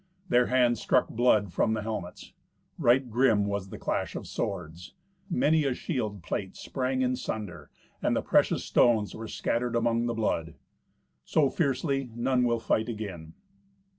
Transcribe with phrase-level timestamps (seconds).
[0.29, 2.33] Their hands struck blood from the helmets.
[2.79, 4.95] Right grim was the clash of swords!
[5.29, 7.69] Many a shield plate sprang in sunder,
[8.01, 10.55] and the precious stones were scattered among the blood.
[11.23, 13.33] So fiercely none will fight again.